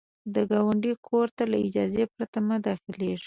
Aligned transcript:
د 0.33 0.35
ګاونډي 0.51 0.93
کور 1.07 1.27
ته 1.37 1.43
له 1.51 1.57
اجازې 1.67 2.03
پرته 2.13 2.39
مه 2.47 2.57
داخلیږه 2.67 3.19